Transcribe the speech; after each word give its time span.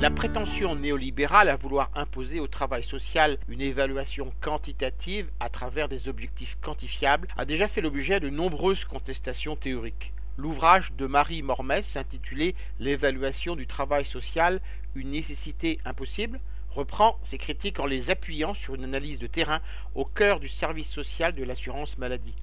La 0.00 0.10
prétention 0.10 0.74
néolibérale 0.74 1.48
à 1.48 1.56
vouloir 1.56 1.90
imposer 1.94 2.40
au 2.40 2.46
travail 2.46 2.84
social 2.84 3.38
une 3.48 3.60
évaluation 3.60 4.32
quantitative 4.40 5.30
à 5.40 5.48
travers 5.48 5.88
des 5.88 6.08
objectifs 6.08 6.58
quantifiables 6.60 7.28
a 7.36 7.44
déjà 7.44 7.68
fait 7.68 7.80
l'objet 7.80 8.20
de 8.20 8.28
nombreuses 8.28 8.84
contestations 8.84 9.56
théoriques. 9.56 10.12
L'ouvrage 10.36 10.92
de 10.92 11.06
Marie 11.06 11.42
Mormès 11.42 11.96
intitulé 11.96 12.54
L'évaluation 12.80 13.56
du 13.56 13.66
travail 13.66 14.04
social, 14.04 14.60
une 14.94 15.10
nécessité 15.10 15.78
impossible 15.84 16.40
reprend 16.70 17.18
ses 17.22 17.38
critiques 17.38 17.80
en 17.80 17.86
les 17.86 18.10
appuyant 18.10 18.52
sur 18.52 18.74
une 18.74 18.84
analyse 18.84 19.18
de 19.18 19.26
terrain 19.26 19.60
au 19.94 20.04
cœur 20.04 20.40
du 20.40 20.48
service 20.48 20.90
social 20.90 21.34
de 21.34 21.44
l'assurance 21.44 21.98
maladie. 21.98 22.34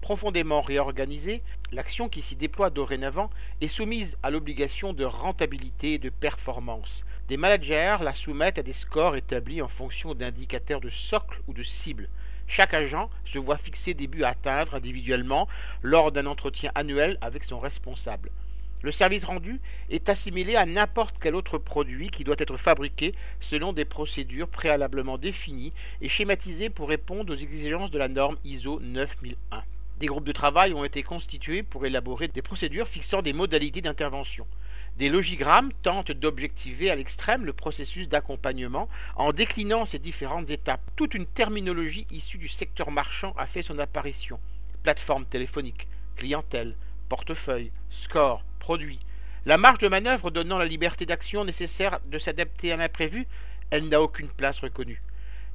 Profondément 0.00 0.60
réorganisée, 0.60 1.42
l'action 1.72 2.08
qui 2.08 2.22
s'y 2.22 2.36
déploie 2.36 2.70
dorénavant 2.70 3.30
est 3.60 3.68
soumise 3.68 4.18
à 4.22 4.30
l'obligation 4.30 4.92
de 4.92 5.04
rentabilité 5.04 5.94
et 5.94 5.98
de 5.98 6.10
performance. 6.10 7.04
Des 7.28 7.36
managers 7.36 7.96
la 8.02 8.14
soumettent 8.14 8.58
à 8.58 8.62
des 8.62 8.72
scores 8.72 9.16
établis 9.16 9.62
en 9.62 9.68
fonction 9.68 10.14
d'indicateurs 10.14 10.80
de 10.80 10.90
socle 10.90 11.40
ou 11.48 11.52
de 11.52 11.64
cible. 11.64 12.08
Chaque 12.46 12.74
agent 12.74 13.10
se 13.24 13.38
voit 13.38 13.58
fixer 13.58 13.94
des 13.94 14.06
buts 14.06 14.22
à 14.22 14.28
atteindre 14.28 14.76
individuellement 14.76 15.48
lors 15.82 16.12
d'un 16.12 16.26
entretien 16.26 16.70
annuel 16.76 17.18
avec 17.20 17.42
son 17.42 17.58
responsable. 17.58 18.30
Le 18.82 18.92
service 18.92 19.24
rendu 19.24 19.60
est 19.90 20.08
assimilé 20.08 20.54
à 20.54 20.66
n'importe 20.66 21.16
quel 21.20 21.34
autre 21.34 21.58
produit 21.58 22.08
qui 22.08 22.22
doit 22.22 22.36
être 22.38 22.56
fabriqué 22.56 23.14
selon 23.40 23.72
des 23.72 23.84
procédures 23.84 24.48
préalablement 24.48 25.18
définies 25.18 25.72
et 26.00 26.08
schématisées 26.08 26.70
pour 26.70 26.88
répondre 26.88 27.32
aux 27.32 27.36
exigences 27.36 27.90
de 27.90 27.98
la 27.98 28.06
norme 28.06 28.36
ISO 28.44 28.78
9001. 28.80 29.64
Des 29.98 30.06
groupes 30.06 30.24
de 30.24 30.32
travail 30.32 30.74
ont 30.74 30.84
été 30.84 31.02
constitués 31.02 31.62
pour 31.62 31.86
élaborer 31.86 32.28
des 32.28 32.42
procédures 32.42 32.86
fixant 32.86 33.22
des 33.22 33.32
modalités 33.32 33.80
d'intervention. 33.80 34.46
Des 34.98 35.08
logigrammes 35.08 35.72
tentent 35.82 36.12
d'objectiver 36.12 36.90
à 36.90 36.96
l'extrême 36.96 37.46
le 37.46 37.54
processus 37.54 38.06
d'accompagnement 38.06 38.90
en 39.16 39.32
déclinant 39.32 39.86
ces 39.86 39.98
différentes 39.98 40.50
étapes. 40.50 40.82
Toute 40.96 41.14
une 41.14 41.24
terminologie 41.24 42.06
issue 42.10 42.36
du 42.36 42.48
secteur 42.48 42.90
marchand 42.90 43.32
a 43.38 43.46
fait 43.46 43.62
son 43.62 43.78
apparition. 43.78 44.38
Plateforme 44.82 45.24
téléphonique, 45.24 45.88
clientèle, 46.14 46.76
portefeuille, 47.08 47.72
score, 47.88 48.44
produit. 48.58 48.98
La 49.46 49.56
marge 49.56 49.78
de 49.78 49.88
manœuvre 49.88 50.30
donnant 50.30 50.58
la 50.58 50.66
liberté 50.66 51.06
d'action 51.06 51.44
nécessaire 51.44 52.00
de 52.06 52.18
s'adapter 52.18 52.70
à 52.70 52.76
l'imprévu, 52.76 53.26
elle 53.70 53.88
n'a 53.88 54.02
aucune 54.02 54.28
place 54.28 54.60
reconnue. 54.60 55.00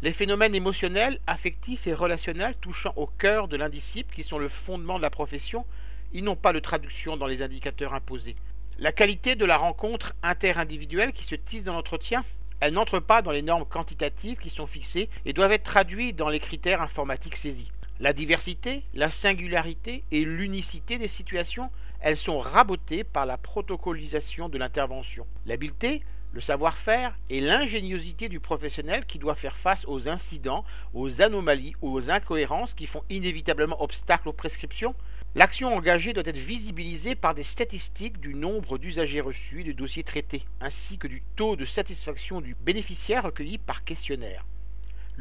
Les 0.03 0.13
phénomènes 0.13 0.55
émotionnels, 0.55 1.19
affectifs 1.27 1.85
et 1.85 1.93
relationnels 1.93 2.55
touchant 2.55 2.91
au 2.95 3.05
cœur 3.05 3.47
de 3.47 3.55
l'indisciple, 3.55 4.15
qui 4.15 4.23
sont 4.23 4.39
le 4.39 4.47
fondement 4.47 4.97
de 4.97 5.03
la 5.03 5.11
profession, 5.11 5.63
ils 6.11 6.23
n'ont 6.23 6.35
pas 6.35 6.53
de 6.53 6.59
traduction 6.59 7.17
dans 7.17 7.27
les 7.27 7.43
indicateurs 7.43 7.93
imposés. 7.93 8.35
La 8.79 8.91
qualité 8.91 9.35
de 9.35 9.45
la 9.45 9.57
rencontre 9.57 10.13
interindividuelle 10.23 11.11
qui 11.11 11.23
se 11.23 11.35
tisse 11.35 11.63
dans 11.63 11.73
l'entretien, 11.73 12.25
elle 12.61 12.73
n'entre 12.73 12.97
pas 12.97 13.21
dans 13.21 13.29
les 13.29 13.43
normes 13.43 13.65
quantitatives 13.65 14.39
qui 14.39 14.49
sont 14.49 14.65
fixées 14.65 15.07
et 15.25 15.33
doivent 15.33 15.51
être 15.51 15.63
traduites 15.63 16.15
dans 16.15 16.29
les 16.29 16.39
critères 16.39 16.81
informatiques 16.81 17.35
saisis. 17.35 17.71
La 17.99 18.13
diversité, 18.13 18.81
la 18.95 19.11
singularité 19.11 20.03
et 20.09 20.25
l'unicité 20.25 20.97
des 20.97 21.07
situations, 21.07 21.69
elles 21.99 22.17
sont 22.17 22.39
rabotées 22.39 23.03
par 23.03 23.27
la 23.27 23.37
protocolisation 23.37 24.49
de 24.49 24.57
l'intervention. 24.57 25.27
L'habileté, 25.45 26.01
le 26.31 26.41
savoir-faire 26.41 27.17
et 27.29 27.41
l'ingéniosité 27.41 28.29
du 28.29 28.39
professionnel 28.39 29.05
qui 29.05 29.19
doit 29.19 29.35
faire 29.35 29.55
face 29.55 29.85
aux 29.87 30.07
incidents, 30.07 30.63
aux 30.93 31.21
anomalies 31.21 31.75
ou 31.81 31.91
aux 31.91 32.09
incohérences 32.09 32.73
qui 32.73 32.85
font 32.85 33.03
inévitablement 33.09 33.81
obstacle 33.81 34.29
aux 34.29 34.33
prescriptions, 34.33 34.95
l'action 35.35 35.75
engagée 35.75 36.13
doit 36.13 36.23
être 36.25 36.37
visibilisée 36.37 37.15
par 37.15 37.35
des 37.35 37.43
statistiques 37.43 38.19
du 38.19 38.33
nombre 38.33 38.77
d'usagers 38.77 39.21
reçus 39.21 39.61
et 39.61 39.65
de 39.65 39.71
dossiers 39.73 40.03
traités, 40.03 40.45
ainsi 40.59 40.97
que 40.97 41.07
du 41.07 41.21
taux 41.35 41.55
de 41.55 41.65
satisfaction 41.65 42.41
du 42.41 42.55
bénéficiaire 42.55 43.23
recueilli 43.23 43.57
par 43.57 43.83
questionnaire 43.83 44.45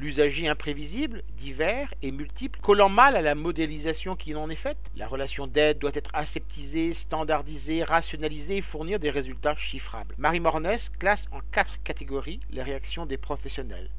l'usager 0.00 0.48
imprévisible, 0.48 1.22
divers 1.36 1.92
et 2.00 2.10
multiple, 2.10 2.58
collant 2.62 2.88
mal 2.88 3.16
à 3.16 3.22
la 3.22 3.34
modélisation 3.34 4.16
qui 4.16 4.34
en 4.34 4.48
est 4.48 4.54
faite. 4.54 4.78
La 4.96 5.06
relation 5.06 5.46
d'aide 5.46 5.78
doit 5.78 5.90
être 5.92 6.10
aseptisée, 6.14 6.94
standardisée, 6.94 7.84
rationalisée 7.84 8.56
et 8.56 8.62
fournir 8.62 8.98
des 8.98 9.10
résultats 9.10 9.54
chiffrables. 9.56 10.14
Marie 10.16 10.40
Mornès 10.40 10.88
classe 10.88 11.26
en 11.32 11.40
quatre 11.52 11.82
catégories 11.82 12.40
les 12.50 12.62
réactions 12.62 13.04
des 13.04 13.18
professionnels. 13.18 13.90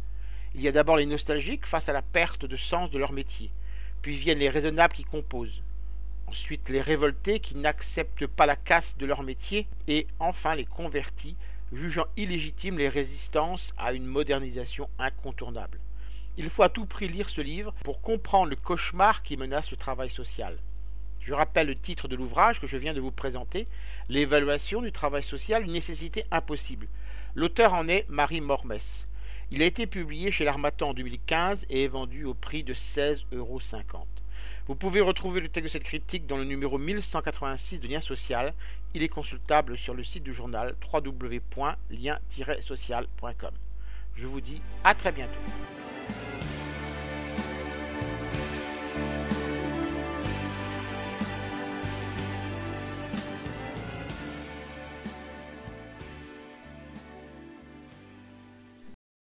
Il 0.56 0.62
y 0.62 0.68
a 0.68 0.72
d'abord 0.72 0.98
les 0.98 1.06
nostalgiques 1.06 1.68
face 1.68 1.88
à 1.88 1.94
la 1.94 2.02
perte 2.02 2.46
de 2.46 2.58
sens 2.58 2.90
de 2.90 2.98
leur 2.98 3.14
métier, 3.14 3.52
puis 4.02 4.16
viennent 4.16 4.40
les 4.40 4.50
raisonnables 4.50 4.96
qui 4.96 5.04
composent, 5.04 5.62
ensuite 6.26 6.70
les 6.70 6.82
révoltés 6.82 7.40
qui 7.40 7.56
n'acceptent 7.56 8.26
pas 8.26 8.48
la 8.48 8.56
casse 8.56 8.98
de 8.98 9.06
leur 9.06 9.22
métier, 9.22 9.68
et 9.88 10.08
enfin 10.20 10.56
les 10.56 10.66
convertis 10.66 11.38
jugeant 11.72 12.08
illégitimes 12.18 12.80
les 12.80 12.90
résistances 12.90 13.72
à 13.78 13.94
une 13.94 14.06
modernisation 14.06 14.90
incontournable. 14.98 15.78
Il 16.44 16.50
faut 16.50 16.64
à 16.64 16.70
tout 16.70 16.88
prix 16.88 17.08
lire 17.08 17.30
ce 17.30 17.40
livre 17.40 17.72
pour 17.84 18.02
comprendre 18.02 18.50
le 18.50 18.56
cauchemar 18.56 19.22
qui 19.22 19.38
menace 19.38 19.70
le 19.70 19.78
travail 19.78 20.10
social. 20.10 20.58
Je 21.20 21.36
rappelle 21.36 21.68
le 21.68 21.76
titre 21.76 22.08
de 22.08 22.16
l'ouvrage 22.16 22.60
que 22.60 22.66
je 22.66 22.78
viens 22.78 22.96
de 22.96 23.00
vous 23.00 23.12
présenter, 23.12 23.68
L'évaluation 24.10 24.82
du 24.82 24.92
travail 24.92 25.22
social, 25.22 25.64
une 25.64 25.74
nécessité 25.74 26.26
impossible. 26.32 26.88
L'auteur 27.36 27.76
en 27.76 27.88
est 27.88 28.10
Marie 28.10 28.42
Mormès. 28.42 29.06
Il 29.52 29.62
a 29.62 29.68
été 29.68 29.86
publié 29.86 30.32
chez 30.32 30.44
l'Armatan 30.44 30.90
en 30.90 30.96
2015 30.96 31.68
et 31.70 31.84
est 31.84 31.88
vendu 31.88 32.26
au 32.26 32.34
prix 32.34 32.64
de 32.64 32.74
16,50 32.74 33.26
euros. 33.34 33.60
Vous 34.66 34.74
pouvez 34.74 35.02
retrouver 35.02 35.42
le 35.42 35.50
texte 35.50 35.66
de 35.66 35.70
cette 35.70 35.84
critique 35.84 36.26
dans 36.26 36.38
le 36.38 36.46
numéro 36.46 36.80
1186 36.80 37.82
de 37.82 37.88
Lien 37.88 38.02
Social. 38.02 38.56
Il 38.96 39.04
est 39.04 39.10
consultable 39.10 39.78
sur 39.78 39.94
le 39.94 40.04
site 40.04 40.24
du 40.24 40.34
journal 40.34 40.76
www.lien-social.com. 40.92 43.54
Je 44.16 44.26
vous 44.26 44.42
dis 44.42 44.60
à 44.84 44.96
très 44.96 45.12
bientôt. 45.12 45.38
Yeah. 46.10 46.61